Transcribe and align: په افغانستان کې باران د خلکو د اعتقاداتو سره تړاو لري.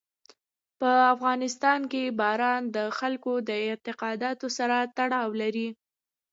په 0.79 0.91
افغانستان 1.13 1.79
کې 1.91 2.15
باران 2.19 2.61
د 2.75 2.77
خلکو 2.97 3.33
د 3.49 3.49
اعتقاداتو 3.67 4.47
سره 4.57 4.77
تړاو 4.97 5.29
لري. 5.41 5.67